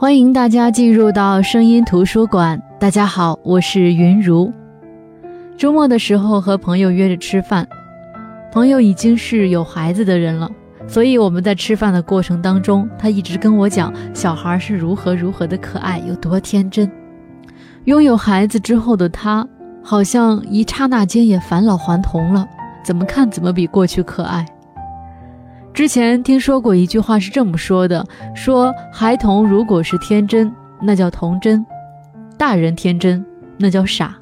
[0.00, 2.58] 欢迎大家进入到声音图书馆。
[2.78, 4.50] 大家好，我是云如。
[5.58, 7.68] 周末的时候和朋友约着吃饭，
[8.50, 10.50] 朋友已经是有孩子的人了，
[10.88, 16.90] 所以我们在吃饭的过程当中，他一直跟我讲小孩是如何如何的可爱，有多天真。
[17.84, 19.46] 拥有孩子之后的他，
[19.84, 22.48] 好像一刹那间也返老还童了，
[22.82, 24.46] 怎么看怎么比过去可爱。
[25.72, 30.52] 之前听说过一句话是这么说的：说孩童如果是天真，
[30.82, 31.64] 那叫童真；
[32.36, 33.24] 大人天真，
[33.56, 34.14] 那叫傻。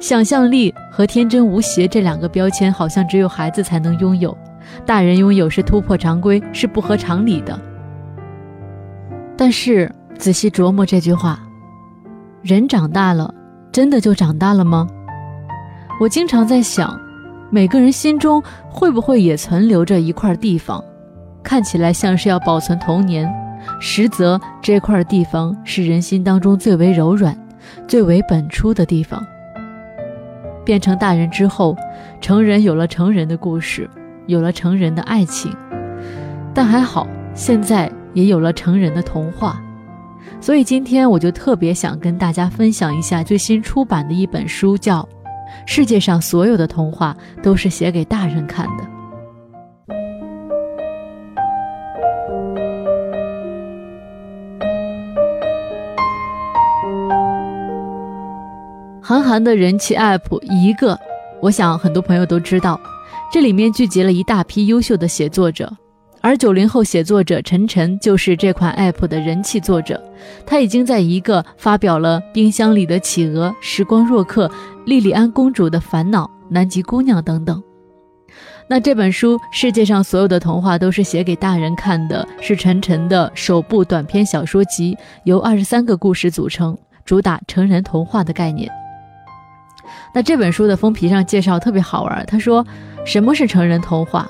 [0.00, 4.36] 想象力和天真无邪这两个标签，好像只有孩子才能拥有，
[4.86, 7.58] 大人拥有是突破常规，是不合常理的。
[9.36, 11.38] 但是仔细琢磨这句话，
[12.42, 13.32] 人长大了，
[13.70, 14.86] 真的就长大了吗？
[16.00, 16.98] 我经常在想，
[17.50, 20.82] 每个人心中会不会也存留着一块地方，
[21.42, 23.26] 看起来像是要保存童年，
[23.80, 27.36] 实则这块地方是人心当中最为柔软、
[27.86, 29.24] 最为本初的地方。
[30.64, 31.74] 变成大人之后，
[32.20, 33.88] 成人有了成人的故事，
[34.26, 35.50] 有了成人的爱情，
[36.52, 39.58] 但还好，现在也有了成人的童话。
[40.40, 45.00] 所以今天我就特别想跟大家分享一下最新出版的一本书，叫
[45.70, 48.84] 《世界上所有的童话都是写给大人看的》。
[59.02, 60.98] 韩寒的人气 App 一个，
[61.42, 62.80] 我想很多朋友都知道，
[63.30, 65.70] 这里面聚集了一大批优秀的写作者，
[66.20, 70.02] 而九零后写作者陈晨就是这款 App 的人气作者。
[70.44, 74.46] 他已经在一个发表了《冰箱里的企鹅》《时光若客》
[74.84, 77.62] 《莉莉安公主的烦恼》《南极姑娘》等等。
[78.70, 88.70] 那这本书《世界上所有的童话都是写给大人看的》，是陈晨的首部短篇小说集，由二十三个故事组成，主打成人童话的概念。
[90.12, 92.66] 那这本书的封皮上介绍特别好玩，他说
[93.06, 94.28] ：“什么是成人童话？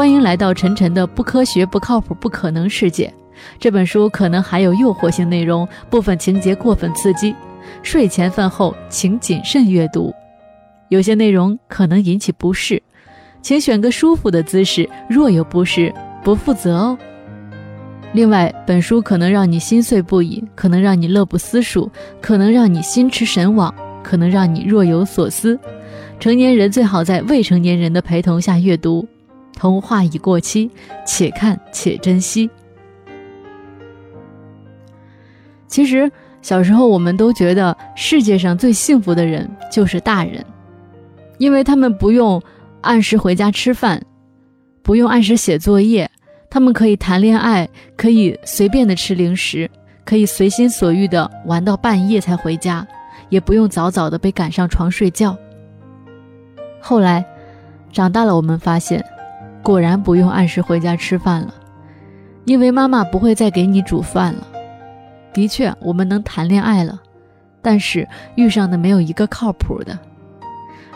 [0.00, 3.12] 欢迎来到晨晨的不科学、不靠谱、不可能世界。
[3.58, 7.34] 这本书可能含有诱惑性内容，部分情节过分刺激，
[7.82, 10.10] 睡前饭后请谨慎阅读。
[10.88, 12.82] 有些内容可能引起不适，
[13.42, 14.88] 请选个舒服的姿势。
[15.06, 15.92] 若有不适，
[16.24, 16.98] 不负责哦。
[18.14, 23.70] 另外，本书可能让你心碎不已，可能让你乐不思蜀，可能让你心驰神往。”
[24.02, 25.60] 可能让你若有所思，
[26.18, 29.06] 成年人最好在未成年人的陪同下阅读。
[29.52, 30.70] 童话已过期，
[31.06, 32.48] 且看且珍惜。
[35.66, 36.10] 其实
[36.42, 40.44] 小时候我们都觉得世界上最幸福的人就是大人，
[41.38, 42.42] 因为他们不用
[42.80, 44.02] 按时回家吃饭，
[44.82, 46.10] 不用按时写作业，
[46.48, 49.70] 他们可以谈恋爱，可以随便的吃零食，
[50.04, 52.86] 可以随心所欲的玩到半夜才回家。
[53.28, 55.36] 也不用早早的被赶上床睡觉。
[56.80, 57.24] 后来，
[57.92, 59.04] 长大了，我们发现，
[59.62, 61.54] 果然不用按时回家吃饭了，
[62.44, 64.46] 因为妈妈不会再给你煮饭了。
[65.32, 67.00] 的确，我们能谈恋爱了，
[67.62, 68.06] 但是
[68.36, 69.98] 遇上的没有一个靠谱的。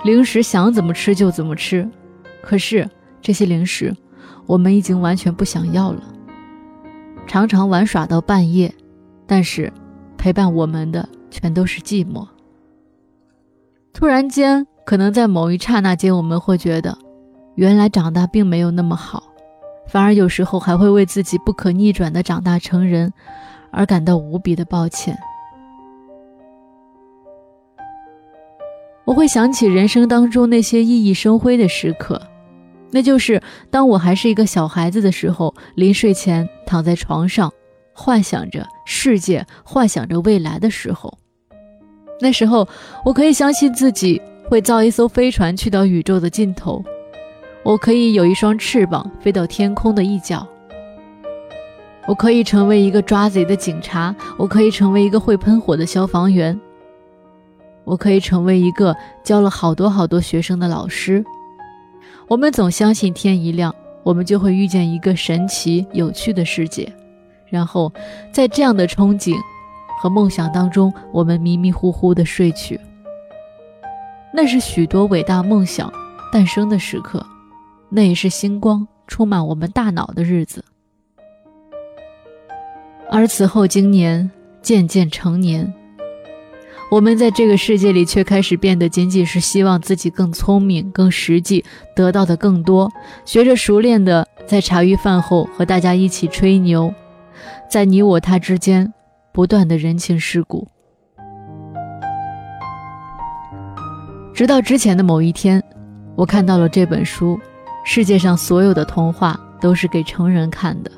[0.03, 1.89] 零食想怎么吃就怎么吃，
[2.43, 2.89] 可是
[3.21, 3.95] 这些零食，
[4.47, 6.03] 我们已经完全不想要了。
[7.27, 8.75] 常常玩耍到半夜，
[9.27, 9.73] 但是
[10.17, 11.09] 陪伴我们的。
[11.35, 12.25] 全都是寂寞。
[13.93, 16.97] 突然间，可能在某一刹那间，我们会觉得，
[17.54, 19.22] 原来长大并没有那么好，
[19.87, 23.12] 反而有时候还会为自己不可逆转的长大成人
[23.70, 25.16] 而感到无比的抱歉。
[29.04, 32.20] 我会想起人生当中那些熠熠生辉的时刻，
[32.91, 37.53] 那就是当我还是一个小孩子的时候，临睡前躺在床上，
[37.92, 41.19] 幻想着世界，幻想着未来的时候。
[42.21, 42.66] 那时候，
[43.04, 46.83] 我可以相信自己会造一艘飞船去到宇宙的尽头，
[47.65, 50.47] 我可以有一双翅膀飞到天空的一角，
[52.07, 56.61] 我可以成为一个抓贼的警察，我可以成为一个会喷火的消防员，
[57.84, 61.25] 我可以成为一个教了好多好多学生的老师。
[62.28, 66.93] 我们总相信天一亮，我们就会遇见一个神奇有趣的世界，
[67.47, 67.91] 然后
[68.31, 69.34] 在这样的憧憬。
[70.03, 72.78] 和梦想当中，我们迷迷糊糊的睡去。
[74.34, 75.91] 那是许多伟大梦想
[76.31, 77.25] 诞生的时刻，
[77.89, 80.65] 那也是星光充满我们大脑的日子。
[83.10, 84.31] 而此后经年，
[84.63, 85.72] 渐渐成年，
[86.91, 91.65] 我们在这个世界里却开始变得仅仅是希望自己更聪明、更实际，
[91.95, 92.91] 得到的更多，
[93.25, 96.92] 学着熟练的在茶余饭后和大家一起吹牛，
[97.71, 98.92] 在你我他之间。
[99.34, 100.69] 不断的人情世故。
[104.33, 105.60] 直到之前的某一天，
[106.15, 107.36] 我看到了这本书，
[107.84, 110.91] 世界上所有的童话都是给成人看的。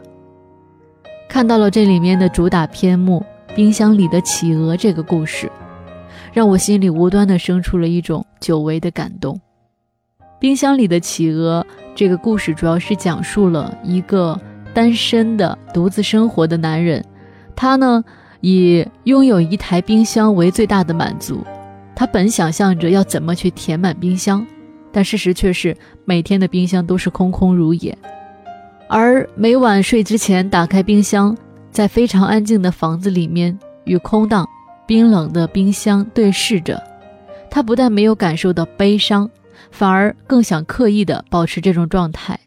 [1.29, 3.25] 看到了这里面的主打篇目
[3.55, 5.50] 《冰箱里的企鹅》这个故事，
[6.33, 9.35] 让我心里无端的生出了一种久违的感动。
[10.38, 14.38] 《冰箱里的企鹅》这个故事主要是讲述了一个
[14.73, 17.05] 单身的独自生活的男人，
[17.56, 18.05] 他呢
[18.41, 21.43] 以拥有一台冰箱为最大的满足。
[21.94, 24.47] 他本想象着要怎么去填满冰箱，
[24.97, 25.77] 但事实却是
[26.07, 27.95] 每天的冰箱都是空空如也。
[28.89, 31.37] 而每晚睡之前打开冰箱，
[31.71, 34.49] 在非常安静的房子里面与空荡、
[34.87, 36.83] 冰冷的冰箱对视着，
[37.51, 39.29] 他不但没有感受到悲伤，
[39.71, 42.41] 反而更想刻意的保持这种状态。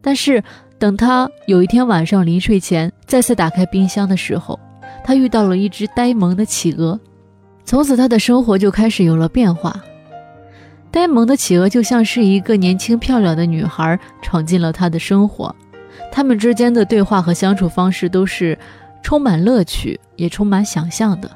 [0.00, 0.42] 但是
[0.78, 4.58] 等他有一天晚上临睡前再次打开冰箱的时候，
[5.04, 6.98] 他遇到了一只呆萌的企鹅。
[7.66, 9.78] 从此，他的生活就开始有了变化。
[10.92, 15.54] 呆萌的企鹅就像是一个年轻漂亮的女孩闯进了他的生活，
[16.10, 18.58] 他们之间的对话和相处方式都是
[19.02, 21.30] 充满乐趣，也充满想象的，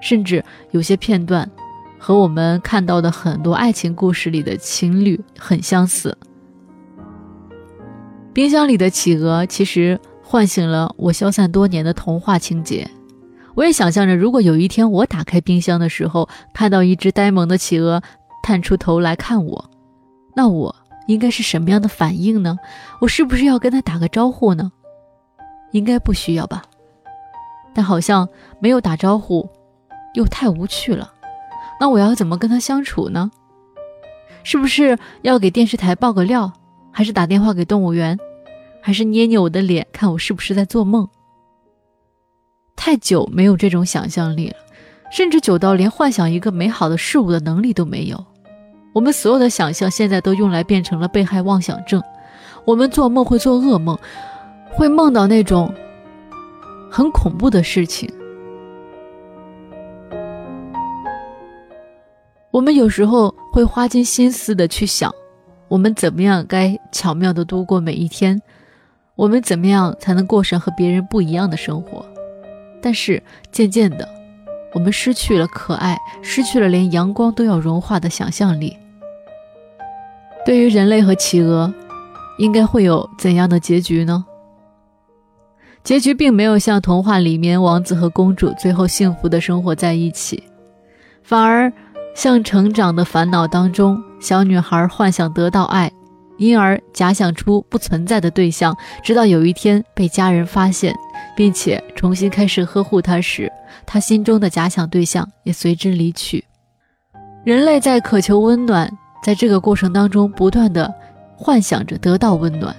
[0.00, 1.50] 甚至有些片段
[1.98, 6.16] 和我们看到的很多爱情故事里的情侣很相似。
[8.34, 12.88] 冰箱里的企鹅其实唤醒了我消散多年的童话情节。
[13.54, 18.00] 我也想象着，如果有一天我打开冰箱的时候，看到一只呆萌的企鹅
[18.48, 19.62] 探出头来看我，
[20.34, 20.74] 那我
[21.06, 22.56] 应该是什么样的反应呢？
[22.98, 24.72] 我是不是要跟他打个招呼呢？
[25.72, 26.62] 应该不需要吧。
[27.74, 28.26] 但好像
[28.58, 29.46] 没有打招呼
[30.14, 31.12] 又太无趣了。
[31.78, 33.30] 那我要怎么跟他相处呢？
[34.44, 36.50] 是不是要给电视台报个料，
[36.90, 38.18] 还是打电话给动物园，
[38.80, 41.06] 还是捏捏我的脸，看我是不是在做梦？
[42.74, 44.56] 太久没有这种想象力了，
[45.12, 48.24] 甚至久到连幻想一个美好的事物的能力都没有。
[48.92, 52.02] 我们所有的想象现在都用来变成了被害妄想症。
[52.64, 53.98] 我们做梦会做噩梦，
[54.72, 55.72] 会梦到那种
[56.90, 58.10] 很恐怖的事情。
[62.50, 65.14] 我们有时候会花尽心思的去想，
[65.68, 68.40] 我们怎么样该巧妙的度过每一天，
[69.14, 72.04] 我们怎么样才能过上和别人不一样的生活。
[72.82, 74.08] 但是渐渐的，
[74.74, 78.76] 我们失去了可爱，失去了连阳光都要融化的想象力。
[80.44, 81.72] 对于人类和企鹅，
[82.38, 84.24] 应该会有怎样的结局呢？
[85.82, 90.42] 结局并没有像童话里面王子和公主最后幸福的生活在一起，
[91.22, 91.72] 反而
[92.14, 95.90] 像成长的烦恼当中，小女孩幻想得到爱。
[96.36, 100.94] 因而假想出不存在的对象，直到有一天被家人发现，
[101.38, 103.48] 并且重新开始呵护他时，
[103.86, 106.44] 他心中的假想对象也随之离去。
[107.44, 108.90] 人类在渴求温暖，
[109.22, 110.92] 在这个过程当中不断的
[111.36, 112.74] 幻想着得到温暖。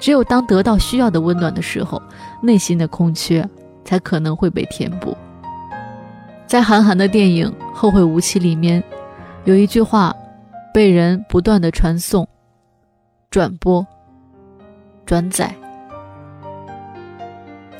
[0.00, 2.02] 只有当得到需要的温暖的时候，
[2.42, 3.48] 内心的空缺
[3.84, 5.16] 才可能会被填补。
[6.44, 8.82] 在韩寒的电影《后会无期》里面，
[9.44, 10.12] 有一句话
[10.74, 12.28] 被人不断的传颂。
[13.30, 13.86] 转播、
[15.06, 15.54] 转载。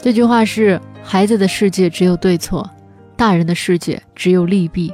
[0.02, 2.68] 这句话是：孩子的世界只有对错，
[3.16, 4.92] 大人的世界只有利弊。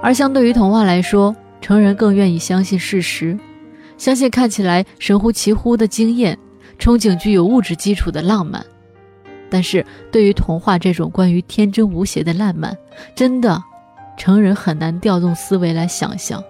[0.00, 3.38] 而相对于童话来说，成人更愿意相信事实，
[3.98, 6.38] 相信看起来神乎其乎的经验，
[6.78, 8.64] 憧憬具有物质基础的浪漫。
[9.50, 12.74] 但是对于童话这种关于天真无邪的烂漫，
[13.14, 13.62] 真的，
[14.16, 16.42] 成人很难调动思维来想象。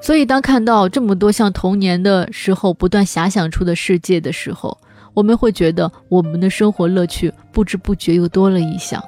[0.00, 4.78] 所以，当看到这么多像童年的时候不断遐想出的世界的时候，
[5.18, 9.02] 我们会觉得我们的生活乐趣不知不觉又多了一项。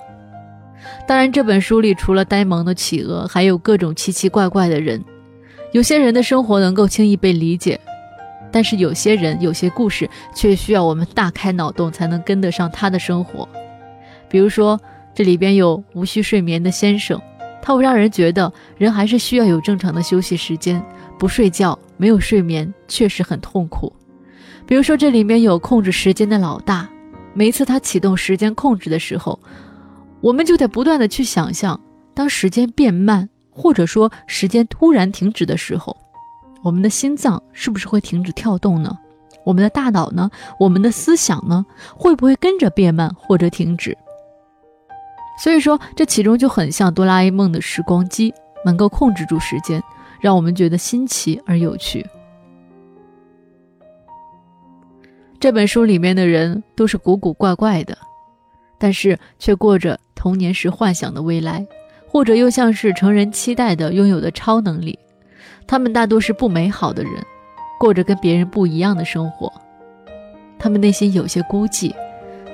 [1.06, 5.00] 当然，这本书里除了呆萌的企鹅，还有各种奇奇怪怪的人。
[5.70, 7.78] 有些人的生活能够轻易被理解，
[8.50, 13.48] 但是有些人、有些故事却需要我们大开脑洞才能跟得上他的生活。
[14.28, 14.80] 比如说，
[15.14, 17.20] 这里边有无需睡眠的先生。
[17.62, 20.82] 他会让人觉得人还是需要有正常的休息时间，
[21.20, 23.92] 不睡觉、没有睡眠确实很痛苦。
[24.70, 26.88] 比如说，这里面有控制时间的老大，
[27.34, 29.36] 每一次他启动时间控制的时候，
[30.20, 31.78] 我们就得不断的去想象，
[32.14, 35.96] 当时间变慢，或者说时间突然停止的时候，
[36.62, 38.96] 我们的心脏是不是会停止跳动呢？
[39.42, 40.30] 我们的大脑呢？
[40.56, 41.66] 我们的思想呢？
[41.96, 43.98] 会不会跟着变慢或者停止？
[45.42, 48.32] 所以说，这其中就很像哆啦 A 梦的时光机，
[48.64, 49.82] 能够控制住时间，
[50.20, 52.06] 让我们觉得新奇而有趣。
[55.40, 57.96] 这本书里面的人都是古古怪怪的，
[58.78, 61.66] 但是却过着童年时幻想的未来，
[62.06, 64.98] 或者又像是成人期待的拥有的超能力。
[65.66, 67.12] 他们大多是不美好的人，
[67.78, 69.50] 过着跟别人不一样的生活。
[70.58, 71.94] 他们内心有些孤寂，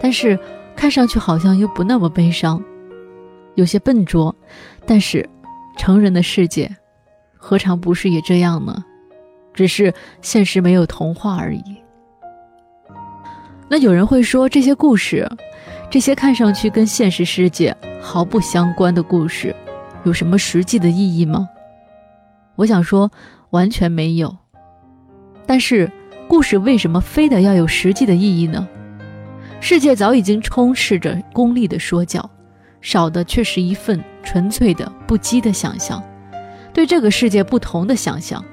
[0.01, 0.39] 但是
[0.77, 2.63] 看上去好像又不那么悲伤，
[3.57, 4.33] 有些笨拙。
[4.87, 5.29] 但是，
[5.77, 6.71] 成人的世界，
[7.37, 8.85] 何尝不是也这样呢？
[9.53, 11.65] 只是现实没有童话而已。
[13.69, 15.29] 那有人会说，这些故事，
[15.91, 19.55] 这些看上去跟现实世界毫不相关的故事，
[20.05, 21.49] 有什么实际的意义吗？
[22.55, 23.11] 我想说，
[23.51, 24.35] 完全没有。
[25.47, 25.91] 但是，
[26.29, 28.67] 故事为什么非得要有实际的意义呢？
[29.61, 32.31] 世界早已经充斥着功利的说教，
[32.81, 36.01] 少的却是一份纯粹的、不羁的想象，
[36.73, 38.45] 对这个世界不同的想象，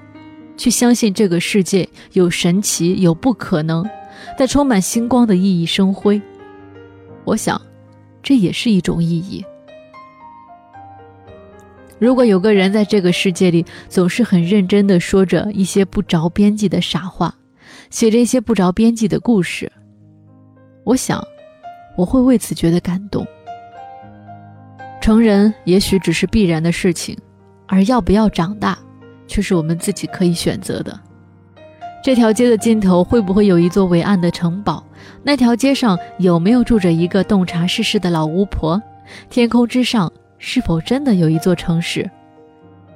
[0.58, 3.88] 去相信这个世界有神奇、有不可能。
[4.38, 6.22] 在充满星光的熠熠生辉，
[7.24, 7.62] 我想，
[8.22, 9.44] 这也是一种意义。
[12.00, 17.34] 如果有个人在这个世界里总是很认真地说着一些不着边际的傻话，
[17.90, 19.72] 写着一些不着边际的故事，
[20.84, 21.26] 我想，
[21.96, 23.26] 我会为此觉得感动。
[25.00, 27.18] 成人也许只是必然的事情，
[27.68, 28.78] 而要不要长大，
[29.28, 31.00] 却是我们自己可以选择的。
[32.04, 34.84] 这条街的尽头会不会有一座伟岸的城堡？
[35.24, 38.82] 那条街上有没有住着一个洞察世事的老巫婆？
[39.30, 42.12] 天空之上是否真的有一座城市？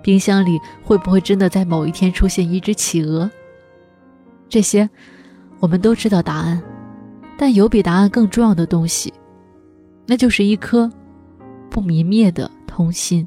[0.01, 3.31] 冰箱里会不会真的在某一天出现一只企鹅？
[4.49, 4.89] 这些
[5.61, 6.61] 我们都知道答案，
[7.37, 9.13] 但有比答案更重要的东西，
[10.05, 10.91] 那就是一颗
[11.69, 13.25] 不泯灭的童心。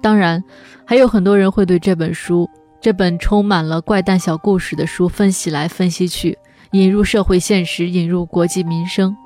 [0.00, 0.42] 当然，
[0.86, 2.48] 还有很多人会对这本书。
[2.86, 6.38] 这本充满了怪诞小故事的书，分析来分析去，
[6.70, 9.16] 引入社会现实，引入国计民生。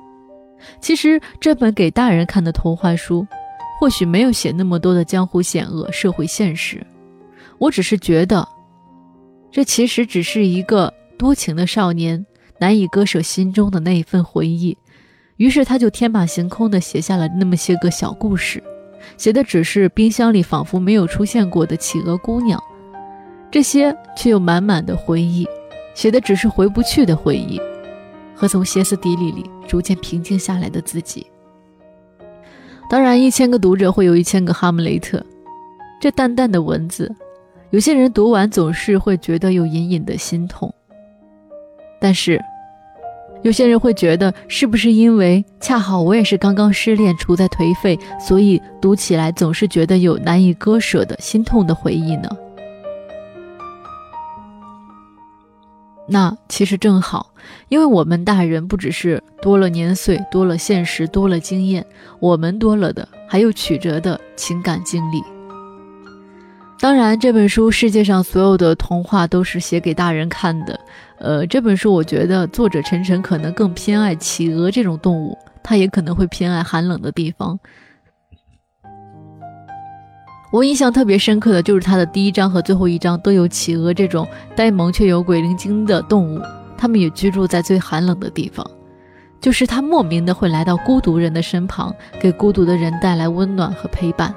[0.79, 3.23] 其实，这本给大人看的童话书，
[3.79, 6.83] 或许没有写那么多的江湖险恶、社会现实。
[7.59, 8.47] 我只是觉得，
[9.51, 12.25] 这其实只是一个多情的少年
[12.57, 14.75] 难以割舍心中的那一份回忆，
[15.37, 18.63] 于是他就天马行空地写下了那么些个小故事，
[19.17, 22.59] 写的只是冰箱里仿佛没有出现过的企鹅姑娘。
[23.51, 25.45] 这些却又满满的回忆，
[25.93, 27.59] 写的只是回不去的回忆，
[28.33, 31.27] 和从歇斯底里里逐渐平静下来的自己。
[32.89, 35.23] 当然，一千个读者会有一千个哈姆雷特。
[35.99, 37.13] 这淡淡的文字，
[37.69, 40.73] 有些人读完总是会觉得有隐隐的心痛。
[41.99, 42.41] 但是，
[43.43, 52.29] 有些人会觉得，是不是因为恰好我也是刚刚失恋，处在颓废，所以读起来总是觉得有难以割舍的心痛的回忆呢？
[56.11, 57.33] 那其实正好，
[57.69, 61.85] 因为我们大人不只是多了年岁、多了现实、多了经验，
[62.19, 65.23] 我们多了的还有曲折的情感经历。
[66.81, 70.77] 当然，这本书世界上所有的童话都是写给大人看的。
[71.17, 77.57] 呃，这本书我觉得作者晨晨可能更偏爱企鹅这种动物，他也可能会偏爱寒冷的地方。
[80.51, 86.41] 我印象特别深刻的就是它的第一章和最后一章都有企鹅这种呆萌却有鬼灵精的动物，
[86.77, 88.69] 它们也居住在最寒冷的地方，
[89.39, 94.33] 就是它莫名的会来到孤独人的身旁，给孤独的人带来温暖和陪伴，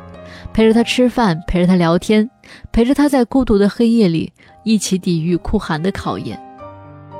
[0.53, 2.31] 陪着他吃饭，陪着他聊天，
[2.71, 6.41] 陪着他在孤独的黑夜里一起抵御酷寒的考验。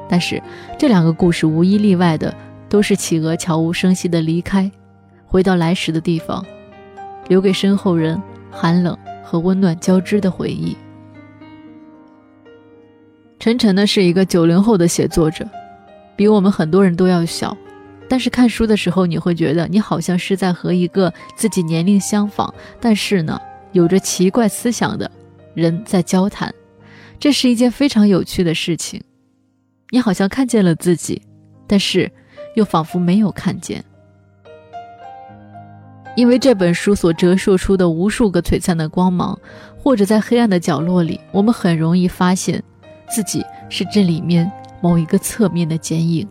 [0.09, 0.41] 但是
[0.79, 2.33] 这两个故事无一例外的
[2.69, 4.71] 都是企鹅悄无声息的离开，
[5.27, 6.47] 回到来时的地方，
[7.27, 8.23] 留给身后人。
[8.55, 10.77] 寒冷和温暖交织的回忆。
[13.41, 15.47] 晨晨呢是一个九零后的写作者，
[16.17, 17.55] 比我们很多人都要小，
[18.09, 23.39] 但是看书的时候，你会觉得你好像是在和一个自己年龄相仿，但是呢
[23.73, 25.11] 有着奇怪思想的
[25.53, 26.55] 人在交谈，
[27.19, 29.03] 这是一件非常有趣的事情。
[29.91, 31.21] 你好像看见了自己，
[31.67, 32.11] 但是
[32.55, 33.85] 又仿佛没有看见。
[36.17, 39.39] 因为这本书所折射出的无数个璀璨的光芒，
[39.77, 42.63] 或者在黑暗的角落里，我们很容易发现
[43.09, 46.27] 自己是这里面某一个侧面的剪影。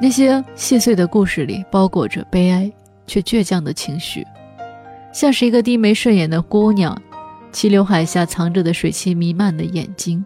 [0.00, 2.70] 那些细碎的故事里包裹着悲哀
[3.06, 4.26] 却倔强的情绪，
[5.12, 7.00] 像是一个低眉顺眼的姑娘，
[7.50, 10.22] 齐刘海下藏着的水汽弥漫的眼睛，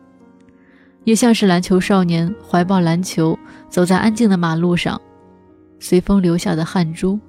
[1.04, 3.38] 也像是篮球少年怀抱篮球
[3.68, 5.00] 走在安静的马路上，
[5.78, 7.20] 随风流下的汗珠。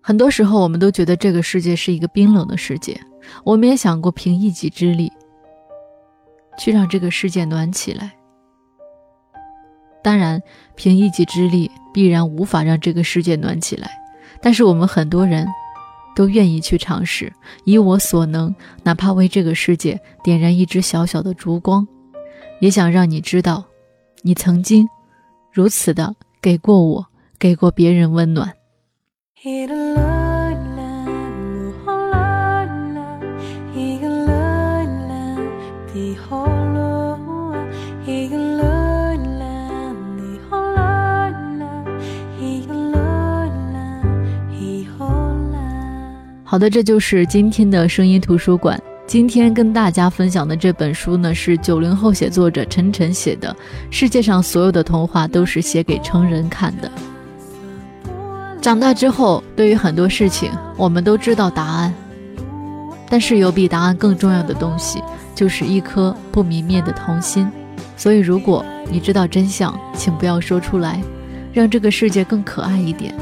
[0.00, 2.98] 很多时候，我们都觉得这个世界是一个冰冷的世界。
[3.44, 5.12] 我们也想过凭一己之力
[6.58, 8.12] 去让这个世界暖起来。
[10.02, 10.40] 当然，
[10.76, 13.90] 凭一己之力必然无法让这个世界暖起来，
[14.40, 15.46] 但是我们很多人
[16.16, 17.30] 都愿意去尝试，
[17.64, 21.86] 以我所能，哪怕为这个世界点燃一支小小的烛光，
[22.60, 23.64] 也想让你知道，
[24.22, 24.88] 你曾经
[25.52, 27.06] 如此的给过我，
[27.38, 28.54] 给过别人温暖。
[46.44, 48.76] 好的，这就是今天的声音图书馆。
[49.06, 53.54] 今天跟大家分享的这本书呢，是九零后写作者陈晨写的。
[53.88, 56.90] 世界上所有的童话都是写给成人看的。
[58.60, 61.94] 长大之后，对于很多事情，我们都知道答案，
[63.08, 65.02] 但是有比答案更重要的东西，
[65.34, 67.50] 就是一颗不泯灭的童心。
[67.96, 71.00] 所以，如果你知道真相，请不要说出来，
[71.52, 73.14] 让这个世界更可爱一点。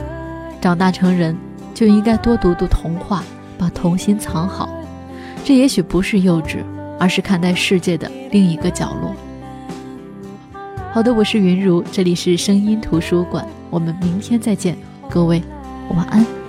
[0.60, 1.36] 长大成人。
[1.76, 3.22] 就应该多读读童话，
[3.58, 4.66] 把童心藏好。
[5.44, 6.60] 这也许不是幼稚，
[6.98, 9.14] 而是看待世界的另一个角落。
[10.90, 14.74] 好的，我是云如，这里是声音图书馆，我们明天再见，
[15.08, 15.42] 各位
[15.90, 16.45] 晚安。